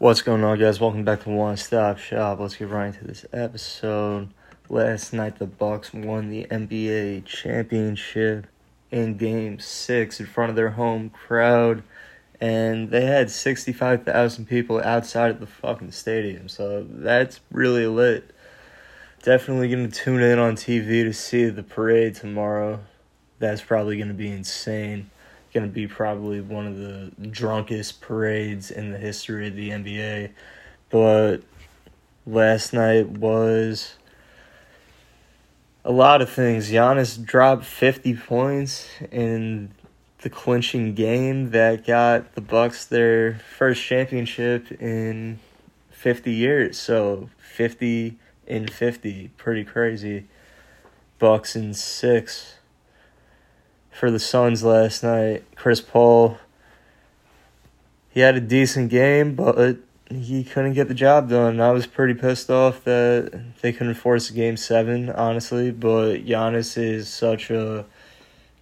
What's 0.00 0.22
going 0.22 0.42
on, 0.44 0.58
guys? 0.58 0.80
Welcome 0.80 1.04
back 1.04 1.24
to 1.24 1.28
One 1.28 1.58
Stop 1.58 1.98
Shop. 1.98 2.40
Let's 2.40 2.56
get 2.56 2.70
right 2.70 2.86
into 2.86 3.04
this 3.04 3.26
episode. 3.34 4.30
Last 4.70 5.12
night, 5.12 5.38
the 5.38 5.44
Bucks 5.44 5.92
won 5.92 6.30
the 6.30 6.46
NBA 6.50 7.26
championship 7.26 8.46
in 8.90 9.18
Game 9.18 9.58
Six 9.58 10.18
in 10.18 10.24
front 10.24 10.48
of 10.48 10.56
their 10.56 10.70
home 10.70 11.10
crowd, 11.10 11.82
and 12.40 12.90
they 12.90 13.04
had 13.04 13.30
sixty-five 13.30 14.04
thousand 14.04 14.46
people 14.46 14.80
outside 14.82 15.32
of 15.32 15.40
the 15.40 15.46
fucking 15.46 15.92
stadium. 15.92 16.48
So 16.48 16.86
that's 16.88 17.40
really 17.52 17.86
lit. 17.86 18.30
Definitely 19.22 19.68
gonna 19.68 19.90
tune 19.90 20.22
in 20.22 20.38
on 20.38 20.56
TV 20.56 21.04
to 21.04 21.12
see 21.12 21.50
the 21.50 21.62
parade 21.62 22.14
tomorrow. 22.14 22.80
That's 23.38 23.60
probably 23.60 23.98
gonna 23.98 24.14
be 24.14 24.30
insane 24.30 25.10
going 25.52 25.66
to 25.66 25.72
be 25.72 25.86
probably 25.86 26.40
one 26.40 26.66
of 26.66 26.76
the 26.76 27.12
drunkest 27.28 28.00
parades 28.00 28.70
in 28.70 28.92
the 28.92 28.98
history 28.98 29.48
of 29.48 29.56
the 29.56 29.70
NBA. 29.70 30.30
But 30.90 31.38
last 32.26 32.72
night 32.72 33.08
was 33.08 33.94
a 35.84 35.92
lot 35.92 36.22
of 36.22 36.30
things. 36.30 36.70
Giannis 36.70 37.22
dropped 37.22 37.64
50 37.64 38.14
points 38.14 38.88
in 39.10 39.72
the 40.18 40.30
clinching 40.30 40.94
game 40.94 41.50
that 41.50 41.86
got 41.86 42.34
the 42.34 42.40
Bucks 42.40 42.84
their 42.84 43.40
first 43.56 43.82
championship 43.82 44.70
in 44.80 45.40
50 45.90 46.32
years. 46.32 46.78
So 46.78 47.30
50 47.38 48.18
in 48.46 48.68
50, 48.68 49.30
pretty 49.36 49.64
crazy. 49.64 50.26
Bucks 51.18 51.56
in 51.56 51.74
6 51.74 52.54
for 54.00 54.10
the 54.10 54.18
Suns 54.18 54.64
last 54.64 55.02
night. 55.02 55.44
Chris 55.56 55.82
Paul, 55.82 56.38
he 58.08 58.20
had 58.20 58.34
a 58.34 58.40
decent 58.40 58.88
game, 58.88 59.34
but 59.34 59.76
he 60.08 60.42
couldn't 60.42 60.72
get 60.72 60.88
the 60.88 60.94
job 60.94 61.28
done. 61.28 61.60
I 61.60 61.70
was 61.72 61.86
pretty 61.86 62.14
pissed 62.14 62.48
off 62.48 62.82
that 62.84 63.42
they 63.60 63.74
couldn't 63.74 63.96
force 63.96 64.30
a 64.30 64.32
game 64.32 64.56
seven, 64.56 65.10
honestly. 65.10 65.70
But 65.70 66.24
Giannis 66.24 66.78
is 66.78 67.10
such 67.10 67.50
a 67.50 67.84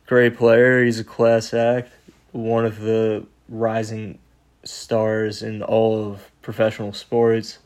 great 0.09 0.37
player. 0.37 0.85
He's 0.85 0.99
a 0.99 1.05
class 1.05 1.55
act, 1.55 1.93
one 2.33 2.67
of 2.67 2.81
the 2.81 3.25
rising 3.49 4.19
stars 4.65 5.41
in 5.41 5.63
all 5.63 6.05
of 6.05 6.33
professional 6.43 6.93
sports, 6.93 7.61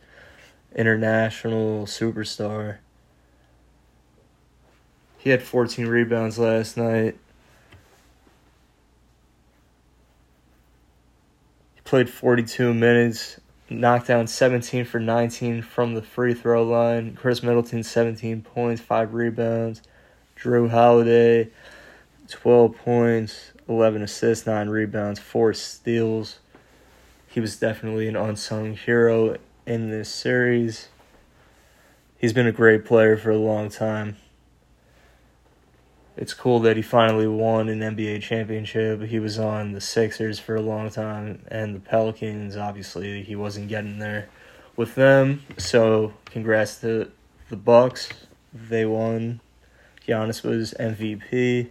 international 0.76 1.86
superstar. 1.86 2.80
He 5.16 5.30
had 5.30 5.42
14 5.42 5.86
rebounds 5.86 6.38
last 6.38 6.76
night. 6.76 7.16
Played 11.92 12.08
42 12.08 12.72
minutes, 12.72 13.38
knocked 13.68 14.06
down 14.06 14.26
17 14.26 14.86
for 14.86 14.98
19 14.98 15.60
from 15.60 15.92
the 15.92 16.00
free 16.00 16.32
throw 16.32 16.64
line. 16.64 17.14
Khris 17.14 17.42
Middleton, 17.42 17.82
17 17.82 18.40
points, 18.40 18.80
5 18.80 19.12
rebounds. 19.12 19.82
Jrue 20.34 20.70
Holiday, 20.70 21.50
12 22.30 22.78
points, 22.78 23.52
11 23.68 24.00
assists, 24.00 24.46
9 24.46 24.70
rebounds, 24.70 25.20
4 25.20 25.52
steals. 25.52 26.38
He 27.28 27.40
was 27.40 27.58
definitely 27.58 28.08
an 28.08 28.16
unsung 28.16 28.74
hero 28.74 29.36
in 29.66 29.90
this 29.90 30.08
series. 30.08 30.88
He's 32.16 32.32
been 32.32 32.46
a 32.46 32.52
great 32.52 32.86
player 32.86 33.18
for 33.18 33.32
a 33.32 33.36
long 33.36 33.68
time 33.68 34.16
it's 36.16 36.34
cool 36.34 36.60
that 36.60 36.76
he 36.76 36.82
finally 36.82 37.26
won 37.26 37.68
an 37.68 37.80
NBA 37.80 38.22
championship. 38.22 39.02
He 39.02 39.18
was 39.18 39.38
on 39.38 39.72
the 39.72 39.80
Sixers 39.80 40.38
for 40.38 40.54
a 40.54 40.60
long 40.60 40.90
time, 40.90 41.42
and 41.48 41.74
the 41.74 41.80
Pelicans. 41.80 42.56
Obviously, 42.56 43.22
he 43.22 43.34
wasn't 43.34 43.68
getting 43.68 43.98
there 43.98 44.28
with 44.76 44.94
them. 44.94 45.42
So, 45.56 46.12
congrats 46.26 46.80
to 46.80 47.10
the 47.48 47.56
Bucks. 47.56 48.10
They 48.52 48.84
won. 48.84 49.40
Giannis 50.06 50.42
was 50.42 50.74
MVP. 50.78 51.70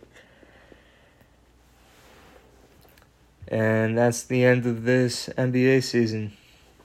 And 3.48 3.98
that's 3.98 4.24
the 4.24 4.46
end 4.46 4.66
of 4.66 4.84
this 4.84 5.28
NBA 5.38 5.84
season. 5.84 6.32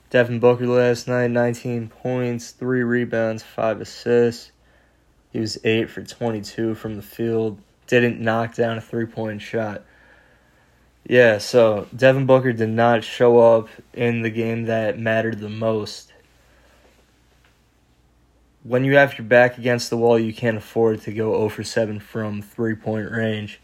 Devin 0.09 0.39
Booker 0.39 0.67
last 0.67 1.07
night, 1.07 1.31
19 1.31 1.89
points, 1.89 2.51
3 2.51 2.83
rebounds, 2.83 3.43
5 3.43 3.81
assists. 3.81 4.51
He 5.37 5.41
was 5.41 5.59
8 5.63 5.87
for 5.91 6.01
22 6.01 6.73
from 6.73 6.95
the 6.95 7.03
field. 7.03 7.59
Didn't 7.85 8.19
knock 8.19 8.55
down 8.55 8.79
a 8.79 8.81
three 8.81 9.05
point 9.05 9.39
shot. 9.39 9.83
Yeah, 11.07 11.37
so 11.37 11.87
Devin 11.95 12.25
Booker 12.25 12.53
did 12.53 12.69
not 12.69 13.03
show 13.03 13.37
up 13.37 13.69
in 13.93 14.23
the 14.23 14.31
game 14.31 14.63
that 14.63 14.97
mattered 14.97 15.39
the 15.39 15.47
most. 15.47 16.11
When 18.63 18.83
you 18.83 18.95
have 18.95 19.15
your 19.15 19.27
back 19.27 19.59
against 19.59 19.91
the 19.91 19.97
wall, 19.97 20.17
you 20.17 20.33
can't 20.33 20.57
afford 20.57 21.03
to 21.03 21.13
go 21.13 21.33
0 21.33 21.49
for 21.49 21.63
7 21.63 21.99
from 21.99 22.41
three 22.41 22.73
point 22.73 23.11
range. 23.11 23.59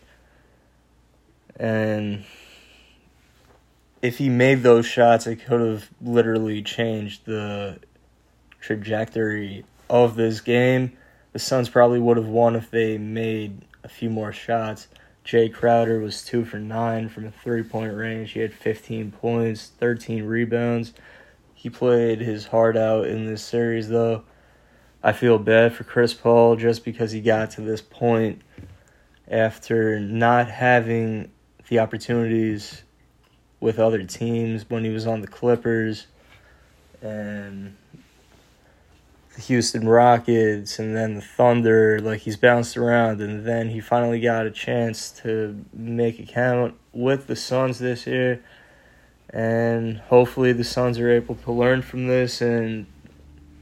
And 1.56 2.24
if 4.00 4.20
he 4.20 4.30
made 4.30 4.62
those 4.62 4.86
shots, 4.86 5.26
it 5.26 5.38
could 5.38 5.60
have 5.60 5.90
literally 6.00 6.62
changed 6.62 7.26
the 7.26 7.80
trajectory 8.62 9.66
of 9.90 10.16
this 10.16 10.40
game 10.40 10.98
the 11.34 11.40
Suns 11.40 11.68
probably 11.68 12.00
would 12.00 12.18
have 12.18 12.28
won 12.28 12.56
if 12.56 12.70
they 12.70 12.98
made 12.98 13.66
a 13.84 13.90
few 13.90 14.10
more 14.10 14.32
shots. 14.32 14.88
Jae 15.26 15.52
Crowder 15.52 16.00
was 16.00 16.24
2 16.24 16.46
for 16.46 16.60
9 16.60 17.10
from 17.10 17.26
a 17.26 17.32
three 17.32 17.64
point 17.64 17.94
range. 17.96 18.32
He 18.32 18.40
had 18.40 18.54
15 18.54 19.12
points, 19.12 19.72
13 19.80 20.24
rebounds. 20.24 20.94
He 21.54 21.70
played 21.70 22.20
his 22.20 22.48
heart 22.48 22.78
out 22.78 23.08
in 23.08 23.26
this 23.26 23.44
series, 23.44 23.90
though. 23.90 24.24
I 25.02 25.12
feel 25.12 25.40
bad 25.40 25.74
for 25.74 25.84
Chris 25.84 26.14
Paul 26.14 26.56
just 26.56 26.86
because 26.86 27.12
he 27.12 27.20
got 27.20 27.52
to 27.52 27.62
this 27.62 27.82
point 27.82 28.42
after 29.28 30.00
not 30.00 30.50
having 30.50 31.32
the 31.70 31.80
opportunities 31.80 32.84
with 33.60 33.80
other 33.80 34.04
teams 34.04 34.70
when 34.70 34.84
he 34.84 34.92
was 34.92 35.08
on 35.08 35.22
the 35.22 35.28
Clippers 35.28 36.08
and 37.02 37.76
the 39.36 39.42
Houston 39.42 39.88
Rockets 39.88 40.80
and 40.80 40.96
then 40.96 41.16
the 41.16 41.22
Thunder. 41.22 42.00
Like 42.00 42.22
he's 42.22 42.38
bounced 42.38 42.78
around, 42.78 43.22
and 43.22 43.46
then 43.46 43.70
he 43.70 43.80
finally 43.80 44.20
got 44.20 44.46
a 44.46 44.52
chance 44.52 45.12
to 45.24 45.64
make 45.74 46.20
it 46.20 46.28
count 46.28 46.76
with 46.92 47.28
the 47.28 47.36
Suns 47.36 47.80
this 47.80 48.08
year. 48.08 48.44
And 49.30 49.98
hopefully, 49.98 50.54
the 50.54 50.64
Suns 50.64 51.00
are 51.00 51.10
able 51.10 51.36
to 51.36 51.52
learn 51.52 51.82
from 51.82 52.08
this 52.08 52.42
and 52.42 52.86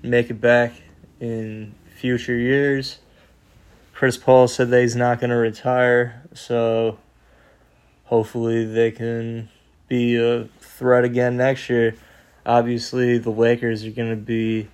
make 0.04 0.30
it 0.30 0.42
back 0.42 0.74
in 1.20 1.74
future 1.96 2.38
years. 2.38 3.00
Chris 3.94 4.18
Paul 4.18 4.48
said 4.48 4.70
that 4.72 4.82
he's 4.82 4.96
not 4.96 5.20
going 5.20 5.30
to 5.30 5.36
retire, 5.36 6.24
so 6.34 6.98
hopefully, 8.06 8.66
they 8.66 8.92
can 8.92 9.50
be 9.88 10.18
a 10.18 10.50
threat 10.60 11.06
again 11.06 11.38
next 11.38 11.70
year. 11.70 11.96
Obviously, 12.46 13.18
the 13.18 13.30
Lakers 13.30 13.86
are 13.86 13.92
going 13.92 14.10
to 14.10 14.16
be 14.16 14.68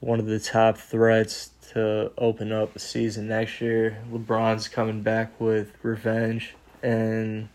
one 0.00 0.20
of 0.20 0.26
the 0.26 0.38
top 0.38 0.78
threats 0.78 1.50
to 1.72 2.12
open 2.18 2.52
up 2.52 2.76
a 2.76 2.78
season 2.78 3.28
next 3.28 3.60
year. 3.60 3.98
LeBron's 4.10 4.68
coming 4.68 5.02
back 5.02 5.40
with 5.40 5.72
revenge, 5.82 6.54
and 6.82 7.48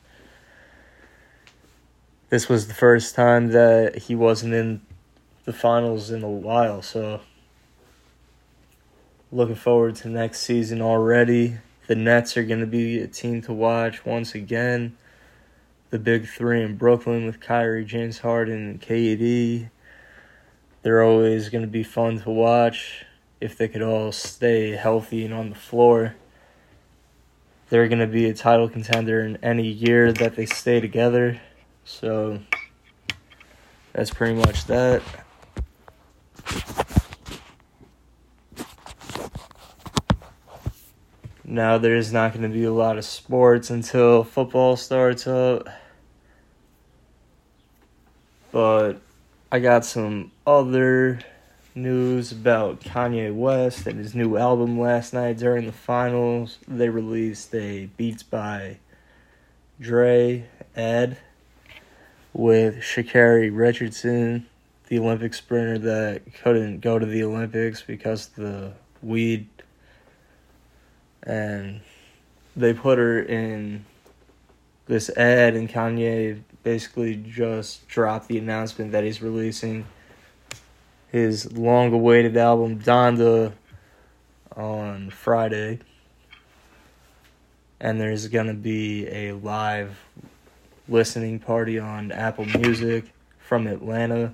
this 2.30 2.50
was 2.50 2.68
the 2.68 2.74
first 2.74 3.16
time 3.16 3.50
that 3.50 3.98
he 3.98 4.16
wasn't 4.16 4.54
in 4.54 4.82
the 5.46 5.54
finals 5.54 6.12
in 6.12 6.24
a 6.24 6.30
while. 6.30 6.82
So, 6.82 7.22
looking 9.32 9.56
forward 9.56 9.96
to 9.98 10.10
next 10.10 10.42
season 10.42 10.82
already. 10.82 11.58
The 11.88 11.96
Nets 11.96 12.38
are 12.38 12.44
going 12.44 12.60
to 12.60 12.68
be 12.68 13.00
a 13.00 13.08
team 13.08 13.42
to 13.44 13.54
watch 13.54 14.06
once 14.06 14.36
again. 14.36 14.96
The 15.90 16.00
big 16.00 16.28
three 16.28 16.64
in 16.64 16.78
Brooklyn 16.78 17.26
with 17.26 17.42
Kyrie, 17.42 17.84
James 17.84 18.20
Harden, 18.20 18.70
and 18.70 18.82
KD 18.82 19.70
they're 20.82 21.04
always 21.04 21.50
going 21.50 21.64
to 21.64 21.68
be 21.68 21.84
fun 21.84 22.20
to 22.22 22.30
watch 22.30 23.06
if 23.40 23.58
they 23.58 23.68
could 23.68 23.82
all 23.82 24.12
stay 24.12 24.72
healthy 24.72 25.26
and 25.26 25.34
on 25.34 25.50
the 25.50 25.56
floor. 25.56 26.16
They're 27.70 27.88
going 27.88 28.00
to 28.00 28.08
be 28.08 28.28
a 28.28 28.34
title 28.34 28.68
contender 28.68 29.22
in 29.22 29.38
any 29.38 29.68
year 29.68 30.12
that 30.12 30.36
they 30.36 30.46
stay 30.46 30.80
together. 30.80 31.40
So 31.86 32.40
that's 33.94 34.12
pretty 34.12 34.36
much 34.36 34.66
that. 34.66 35.02
Now 41.44 41.78
there's 41.78 42.14
not 42.14 42.34
going 42.34 42.44
to 42.44 42.50
be 42.50 42.64
a 42.64 42.74
lot 42.74 42.98
of 42.98 43.06
sports 43.06 43.70
until 43.70 44.24
football 44.24 44.78
starts 44.78 45.28
up. 45.28 45.68
But 48.52 49.02
I 49.54 49.60
got 49.60 49.84
some 49.84 50.32
other 50.48 51.20
news 51.76 52.32
about 52.32 52.80
Kanye 52.80 53.36
West 53.36 53.86
and 53.86 54.00
his 54.00 54.16
new 54.16 54.38
album 54.38 54.80
last 54.80 55.14
night 55.14 55.40
during 55.40 55.66
the 55.66 55.74
finals. 55.74 56.58
They 56.70 56.88
released 56.88 57.54
a 57.54 57.88
Beats 57.98 58.24
by 58.24 58.78
Dre 59.78 60.46
Ed 60.74 61.18
with 62.32 62.76
Sha'Carri 62.76 63.54
Richardson, 63.54 64.48
the 64.88 65.00
Olympic 65.00 65.34
sprinter 65.34 65.78
that 65.80 66.34
couldn't 66.42 66.80
go 66.80 66.98
to 66.98 67.06
the 67.06 67.22
Olympics 67.22 67.82
because 67.82 68.28
the 68.28 68.72
weed. 69.02 69.50
And 71.24 71.82
they 72.56 72.74
put 72.74 72.98
her 72.98 73.22
in 73.22 73.84
this 74.92 75.10
ad, 75.12 75.56
and 75.56 75.70
Kanye 75.70 76.42
basically 76.64 77.16
just 77.16 77.88
dropped 77.88 78.28
the 78.28 78.38
announcement 78.38 78.92
that 78.92 79.06
he's 79.06 79.22
releasing 79.22 79.86
his 81.14 81.50
long 81.54 81.94
awaited 81.94 82.36
album, 82.36 82.78
Donda, 82.78 83.54
on 84.54 85.10
Friday. 85.10 85.80
And 87.80 88.02
there's 88.02 88.28
going 88.28 88.48
to 88.48 88.54
be 88.54 89.08
a 89.08 89.32
live 89.32 89.98
listening 90.90 91.40
party 91.40 91.80
on 91.80 92.12
Apple 92.12 92.46
Music 92.60 93.06
from 93.40 93.68
Atlanta. 93.68 94.34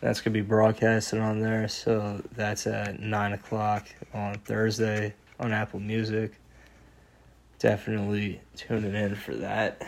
That's 0.00 0.22
going 0.22 0.32
to 0.32 0.40
be 0.40 0.46
broadcasted 0.46 1.18
on 1.18 1.40
there. 1.40 1.68
So 1.68 2.22
that's 2.34 2.66
at 2.66 2.98
9 2.98 3.32
o'clock 3.34 3.86
on 4.14 4.36
Thursday 4.38 5.12
on 5.38 5.52
Apple 5.52 5.80
Music. 5.80 6.32
Definitely 7.58 8.40
tuning 8.56 8.94
in 8.94 9.14
for 9.16 9.34
that. 9.34 9.82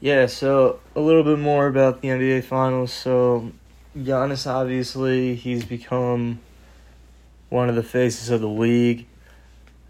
Yeah, 0.00 0.26
so 0.26 0.80
a 0.94 1.00
little 1.00 1.22
bit 1.22 1.38
more 1.38 1.66
about 1.66 2.02
the 2.02 2.08
NBA 2.08 2.42
Finals. 2.42 2.92
So, 2.92 3.52
Giannis 3.96 4.46
obviously 4.46 5.34
he's 5.34 5.64
become 5.64 6.40
one 7.54 7.68
of 7.68 7.76
the 7.76 7.82
faces 7.84 8.30
of 8.30 8.40
the 8.40 8.48
league, 8.48 9.06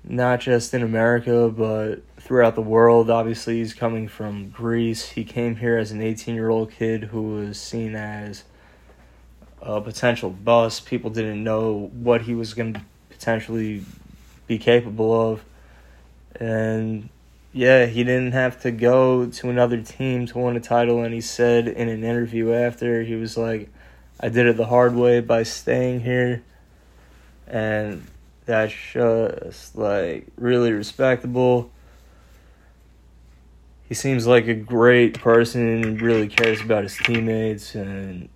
not 0.04 0.38
just 0.38 0.74
in 0.74 0.82
America 0.82 1.48
but 1.48 2.02
throughout 2.18 2.54
the 2.54 2.60
world. 2.60 3.08
Obviously, 3.08 3.56
he's 3.56 3.72
coming 3.72 4.06
from 4.06 4.50
Greece. 4.50 5.08
He 5.08 5.24
came 5.24 5.56
here 5.56 5.78
as 5.78 5.90
an 5.90 6.00
18-year-old 6.00 6.70
kid 6.72 7.04
who 7.04 7.22
was 7.22 7.58
seen 7.58 7.96
as 7.96 8.44
a 9.62 9.80
potential 9.80 10.28
bust. 10.28 10.84
People 10.84 11.08
didn't 11.08 11.42
know 11.42 11.90
what 11.94 12.22
he 12.22 12.34
was 12.34 12.52
going 12.52 12.74
to 12.74 12.82
potentially 13.08 13.82
be 14.46 14.58
capable 14.58 15.32
of, 15.32 15.42
and 16.38 17.08
yeah, 17.54 17.86
he 17.86 18.04
didn't 18.04 18.32
have 18.32 18.60
to 18.60 18.70
go 18.72 19.24
to 19.24 19.48
another 19.48 19.80
team 19.80 20.26
to 20.26 20.38
win 20.38 20.54
a 20.54 20.60
title. 20.60 21.02
And 21.02 21.14
he 21.14 21.22
said 21.22 21.66
in 21.66 21.88
an 21.88 22.04
interview 22.04 22.52
after, 22.52 23.02
he 23.04 23.14
was 23.14 23.38
like, 23.38 23.70
I 24.20 24.28
did 24.28 24.44
it 24.44 24.58
the 24.58 24.66
hard 24.66 24.94
way 24.94 25.20
by 25.20 25.44
staying 25.44 26.00
here. 26.00 26.42
And 27.46 28.06
that's 28.46 28.74
just 28.92 29.76
like 29.76 30.26
really 30.36 30.72
respectable. 30.72 31.70
He 33.88 33.94
seems 33.94 34.26
like 34.26 34.46
a 34.46 34.54
great 34.54 35.20
person, 35.20 35.98
really 35.98 36.28
cares 36.28 36.60
about 36.60 36.84
his 36.84 36.96
teammates, 36.96 37.74
and 37.74 38.28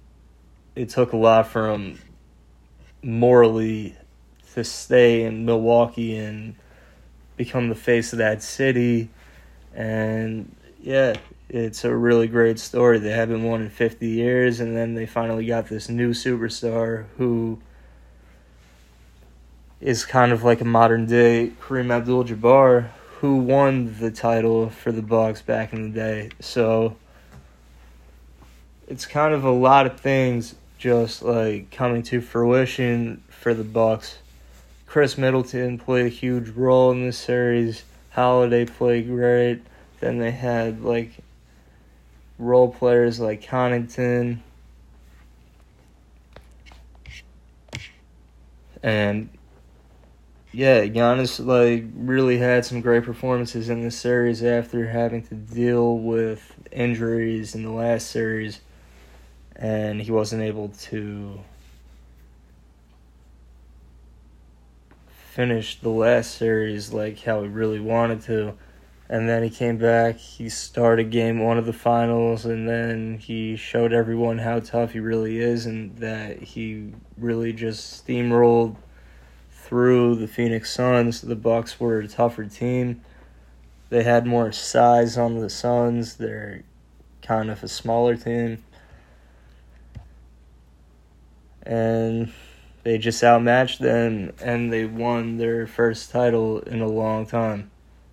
it 0.77 0.91
took 0.91 1.13
a 1.13 1.17
lot 1.17 1.49
for 1.49 1.71
him 1.71 1.99
morally 3.03 3.97
to 4.55 4.63
stay 4.63 5.23
in 5.23 5.45
Milwaukee 5.47 6.17
and 6.17 6.55
become 7.37 7.69
the 7.69 7.75
face 7.75 8.13
of 8.13 8.19
that 8.19 8.43
city. 8.43 9.09
And 9.75 10.55
yeah, 10.81 11.15
it's 11.49 11.85
a 11.85 11.95
really 11.95 12.29
great 12.29 12.59
story. 12.59 12.99
They 12.99 13.13
haven't 13.13 13.43
won 13.43 13.63
in 13.63 13.71
50 13.71 14.07
years, 14.07 14.61
and 14.61 14.77
then 14.77 14.95
they 14.95 15.07
finally 15.07 15.47
got 15.47 15.69
this 15.69 15.89
new 15.89 16.11
superstar 16.11 17.07
who 17.17 17.59
is 19.81 20.05
kind 20.05 20.33
of 20.33 20.43
like 20.43 20.61
a 20.61 20.65
modern 20.65 21.07
day 21.07 21.53
Kareem 21.61 21.91
Abdul 21.93 22.25
Jabbar, 22.25 22.91
who 23.21 23.37
won 23.37 23.97
the 23.99 24.11
title 24.11 24.71
for 24.71 24.93
the 24.93 25.03
Bucks 25.03 25.43
back 25.43 25.73
in 25.73 25.83
the 25.83 25.99
day. 25.99 26.31
So 26.41 26.97
it's 28.87 29.07
kind 29.07 29.35
of 29.35 29.45
a 29.45 29.51
lot 29.51 29.87
of 29.87 30.01
things 30.01 30.55
just 30.79 31.23
like 31.23 31.71
coming 31.71 32.03
to 32.05 32.21
fruition 32.21 33.23
for 33.29 33.55
the 33.55 33.65
Bucks. 33.65 34.19
Khris 34.87 35.19
Middleton 35.19 35.79
played 35.79 36.07
a 36.07 36.09
huge 36.09 36.49
role 36.51 36.91
in 36.93 37.05
this 37.05 37.19
series. 37.19 37.85
Holiday 38.11 38.65
played 38.65 39.07
great. 39.07 39.61
Then 40.01 40.19
they 40.19 40.31
had 40.31 40.83
like 40.83 41.13
role 42.39 42.73
players 42.73 43.21
like 43.21 43.43
Connaughton 43.43 44.39
and 48.83 49.29
yeah, 50.59 50.81
Giannis 50.87 51.39
like 51.47 51.85
really 51.95 52.39
had 52.39 52.65
some 52.65 52.81
great 52.81 53.05
performances 53.05 53.69
in 53.69 53.81
this 53.81 53.97
series 53.97 54.43
after 54.43 54.89
having 54.89 55.23
to 55.29 55.37
deal 55.37 56.01
with 56.01 56.53
injuries 56.73 57.55
in 57.55 57.63
the 57.63 57.71
last 57.71 58.11
series 58.11 58.61
and 59.55 60.01
he 60.01 60.11
wasn't 60.11 60.43
able 60.43 60.71
to 60.71 61.39
finish 65.07 65.79
the 65.79 65.91
last 65.91 66.35
series 66.35 66.93
like 66.93 67.21
how 67.21 67.43
he 67.43 67.49
really 67.49 67.79
wanted 67.79 68.21
to. 68.23 68.55
And 69.09 69.29
then 69.29 69.45
he 69.45 69.51
came 69.51 69.79
back, 69.79 70.17
he 70.17 70.49
started 70.49 71.13
game 71.13 71.39
one 71.39 71.59
of 71.59 71.67
the 71.67 71.73
finals, 71.73 72.45
and 72.45 72.69
then 72.69 73.19
he 73.19 73.55
showed 73.55 73.93
everyone 73.93 74.39
how 74.39 74.59
tough 74.59 74.91
he 74.91 74.99
really 74.99 75.39
is 75.39 75.67
and 75.67 75.97
that 75.99 76.43
he 76.43 76.95
really 77.17 77.53
just 77.53 78.05
steamrolled 78.05 78.75
through 79.69 80.15
the 80.15 80.27
Phoenix 80.27 80.71
Suns. 80.71 81.21
The 81.21 81.37
Bucks 81.37 81.79
were 81.79 81.99
a 81.99 82.09
tougher 82.09 82.47
team. 82.47 83.03
They 83.91 84.03
had 84.03 84.27
more 84.27 84.51
size 84.51 85.19
on 85.19 85.41
the 85.41 85.51
Suns. 85.51 86.17
They're 86.17 86.63
kind 87.21 87.51
of 87.51 87.63
a 87.63 87.69
smaller 87.69 88.17
team. 88.17 88.65
And 91.65 92.33
they 92.83 92.97
just 92.97 93.23
outmatched 93.23 93.81
them 93.81 94.33
and 94.41 94.73
they 94.73 94.87
won 94.87 95.37
their 95.37 95.67
first 95.67 96.11
title 96.11 96.61
in 96.61 96.81
a 96.81 96.89
long 96.89 97.27
time. 97.27 97.71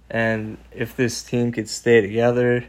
And 0.09 0.57
if 0.73 0.97
this 0.97 1.23
team 1.23 1.53
could 1.53 1.69
stay 1.69 2.01
together, 2.01 2.65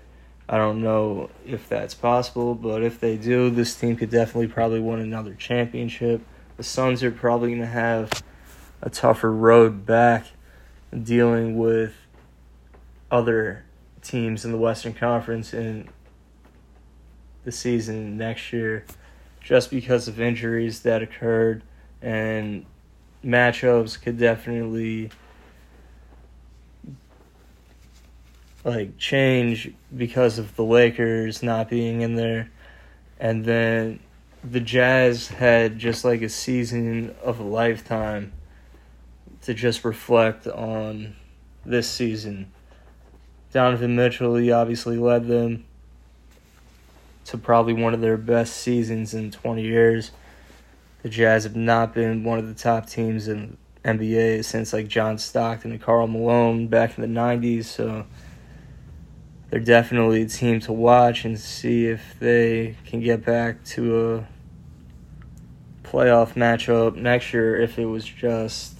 I 0.49 0.59
don't 0.59 0.81
know 0.81 1.31
if 1.45 1.69
that's 1.69 1.95
possible, 1.95 2.55
but 2.55 2.85
if 2.85 3.01
they 3.01 3.17
do, 3.17 3.51
this 3.51 3.75
team 3.75 3.97
could 3.97 4.11
definitely 4.11 4.47
probably 4.47 4.79
win 4.79 5.01
another 5.01 5.35
championship. 5.35 6.21
The 6.57 6.63
Suns 6.63 7.03
are 7.03 7.11
probably 7.11 7.49
going 7.49 7.63
to 7.63 7.67
have 7.67 8.11
a 8.87 8.89
tougher 8.89 9.33
road 9.33 9.85
back 9.85 10.29
dealing 11.03 11.59
with 11.59 11.93
other 13.11 13.65
teams 14.01 14.45
in 14.45 14.53
the 14.53 14.59
Western 14.59 14.95
Conference 14.95 15.53
in 15.53 15.89
the 17.45 17.51
season 17.51 18.17
next 18.17 18.53
year 18.53 18.85
just 19.41 19.73
because 19.73 20.07
of 20.07 20.21
injuries 20.21 20.83
that 20.83 21.03
occurred 21.03 21.65
and 22.01 22.65
matchups 23.25 24.01
could 24.01 24.19
definitely 24.19 25.11
like 28.65 28.97
change 28.99 29.73
because 29.97 30.39
of 30.39 30.55
the 30.55 30.63
Lakers 30.63 31.43
not 31.43 31.69
being 31.69 32.03
in 32.03 32.15
there. 32.15 32.53
And 33.19 33.45
then 33.45 33.99
the 34.45 34.61
Jazz 34.61 35.27
had 35.27 35.77
just 35.77 36.05
like 36.05 36.23
a 36.23 36.29
season 36.29 37.17
of 37.25 37.41
a 37.41 37.45
lifetime 37.45 38.33
to 39.47 39.55
just 39.55 39.85
reflect 39.85 40.47
on 40.47 41.17
this 41.65 41.91
season. 41.91 42.53
Donovan 43.53 43.97
Mitchell, 43.97 44.37
he 44.37 44.53
obviously 44.53 44.99
led 44.99 45.27
them 45.27 45.65
to 47.25 47.39
probably 47.39 47.73
one 47.73 47.95
of 47.95 48.01
their 48.01 48.17
best 48.17 48.57
seasons 48.57 49.15
in 49.15 49.31
20 49.31 49.63
years 49.63 50.13
the 51.07 51.11
Jazz 51.11 51.45
have 51.45 51.55
not 51.55 51.95
been 51.95 52.25
one 52.25 52.41
of 52.41 52.49
the 52.49 52.55
top 52.55 52.89
teams 52.89 53.29
in 53.29 53.57
NBA 53.85 54.45
since 54.45 54.73
like 54.73 54.89
John 54.89 55.19
Stockton 55.19 55.71
and 55.71 55.81
Karl 55.81 56.09
Malone 56.09 56.67
back 56.67 56.99
in 56.99 57.03
the 57.03 57.21
90s. 57.21 57.67
So 57.67 58.07
they're 59.49 59.61
definitely 59.61 60.23
a 60.23 60.27
team 60.27 60.59
to 60.63 60.73
watch 60.73 61.25
and 61.25 61.39
see 61.39 61.87
if 61.87 62.19
they 62.19 62.77
can 62.87 62.99
get 63.01 63.25
back 63.25 63.63
to 63.67 64.17
a 64.17 64.29
playoff 65.87 66.33
matchup 66.33 66.97
next 66.97 67.33
year 67.33 67.55
if 67.55 67.79
it 67.79 67.87
was 67.87 68.05
just 68.05 68.77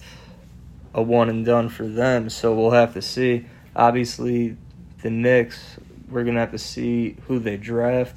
a 0.97 1.01
one 1.01 1.29
and 1.29 1.45
done 1.45 1.69
for 1.69 1.87
them. 1.87 2.29
So 2.29 2.53
we'll 2.53 2.71
have 2.71 2.95
to 2.95 3.01
see. 3.01 3.45
Obviously, 3.75 4.57
the 5.03 5.11
Knicks, 5.11 5.77
we're 6.09 6.23
going 6.23 6.33
to 6.33 6.41
have 6.41 6.51
to 6.51 6.57
see 6.57 7.15
who 7.27 7.37
they 7.39 7.55
draft 7.55 8.15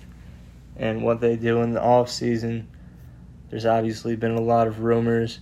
and 0.76 1.02
what 1.02 1.20
they 1.20 1.36
do 1.36 1.60
in 1.60 1.74
the 1.74 1.80
offseason. 1.80 2.64
There's 3.50 3.66
obviously 3.66 4.16
been 4.16 4.34
a 4.34 4.40
lot 4.40 4.66
of 4.66 4.80
rumors 4.80 5.40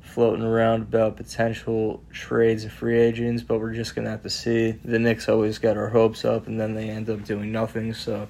floating 0.00 0.44
around 0.44 0.82
about 0.82 1.18
potential 1.18 2.02
trades 2.10 2.64
of 2.64 2.72
free 2.72 2.98
agents, 2.98 3.42
but 3.42 3.60
we're 3.60 3.74
just 3.74 3.94
gonna 3.94 4.08
have 4.08 4.22
to 4.22 4.30
see. 4.30 4.72
The 4.82 4.98
Knicks 4.98 5.28
always 5.28 5.58
got 5.58 5.76
our 5.76 5.90
hopes 5.90 6.24
up, 6.24 6.46
and 6.46 6.58
then 6.58 6.74
they 6.74 6.88
end 6.88 7.10
up 7.10 7.24
doing 7.24 7.52
nothing. 7.52 7.92
So 7.92 8.28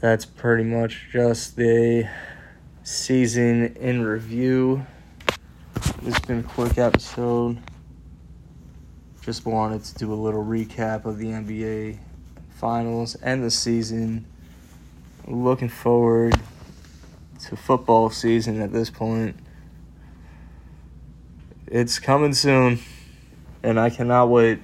that's 0.00 0.24
pretty 0.24 0.62
much 0.62 1.08
just 1.10 1.56
the 1.56 2.08
season 2.84 3.74
in 3.76 4.02
review. 4.02 4.86
It's 6.08 6.20
been 6.20 6.38
a 6.38 6.42
quick 6.42 6.78
episode. 6.78 7.58
Just 9.20 9.44
wanted 9.44 9.84
to 9.84 9.94
do 9.96 10.10
a 10.10 10.16
little 10.16 10.42
recap 10.42 11.04
of 11.04 11.18
the 11.18 11.26
NBA 11.26 11.98
Finals 12.48 13.14
and 13.16 13.44
the 13.44 13.50
season. 13.50 14.24
Looking 15.26 15.68
forward 15.68 16.40
to 17.40 17.56
football 17.56 18.08
season 18.08 18.62
at 18.62 18.72
this 18.72 18.88
point. 18.88 19.36
It's 21.66 21.98
coming 21.98 22.32
soon, 22.32 22.78
and 23.62 23.78
I 23.78 23.90
cannot 23.90 24.30
wait. 24.30 24.60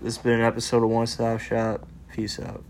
This 0.00 0.16
has 0.16 0.24
been 0.24 0.40
an 0.40 0.44
episode 0.44 0.82
of 0.82 0.90
One 0.90 1.06
Stop 1.06 1.38
Shop. 1.38 1.86
Peace 2.12 2.40
out. 2.40 2.64